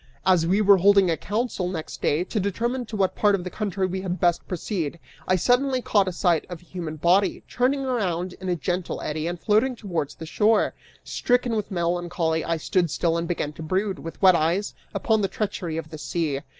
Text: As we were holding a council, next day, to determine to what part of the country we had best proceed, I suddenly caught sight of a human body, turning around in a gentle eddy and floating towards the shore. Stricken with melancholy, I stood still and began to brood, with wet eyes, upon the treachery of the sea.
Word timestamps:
As 0.25 0.47
we 0.47 0.61
were 0.61 0.77
holding 0.77 1.11
a 1.11 1.15
council, 1.15 1.67
next 1.67 2.01
day, 2.01 2.23
to 2.23 2.39
determine 2.39 2.87
to 2.87 2.95
what 2.95 3.13
part 3.13 3.35
of 3.35 3.43
the 3.43 3.51
country 3.51 3.85
we 3.85 4.01
had 4.01 4.19
best 4.19 4.47
proceed, 4.47 4.97
I 5.27 5.35
suddenly 5.35 5.79
caught 5.79 6.11
sight 6.15 6.43
of 6.49 6.59
a 6.59 6.65
human 6.65 6.95
body, 6.95 7.43
turning 7.47 7.81
around 7.85 8.33
in 8.41 8.49
a 8.49 8.55
gentle 8.55 8.99
eddy 9.01 9.27
and 9.27 9.39
floating 9.39 9.75
towards 9.75 10.15
the 10.15 10.25
shore. 10.25 10.73
Stricken 11.03 11.55
with 11.55 11.69
melancholy, 11.69 12.43
I 12.43 12.57
stood 12.57 12.89
still 12.89 13.15
and 13.15 13.27
began 13.27 13.53
to 13.53 13.61
brood, 13.61 13.99
with 13.99 14.19
wet 14.23 14.33
eyes, 14.35 14.73
upon 14.91 15.21
the 15.21 15.27
treachery 15.27 15.77
of 15.77 15.91
the 15.91 15.99
sea. 15.99 16.39